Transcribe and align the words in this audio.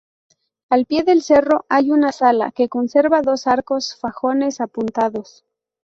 Al 0.71 0.87
pie 0.87 1.03
del 1.03 1.21
cerro 1.21 1.63
hay 1.69 1.91
una 1.91 2.11
sala, 2.11 2.51
que 2.51 2.69
conserva 2.69 3.21
dos 3.21 3.45
arcos 3.45 3.95
fajones 3.99 4.59
apuntados. 4.59 5.45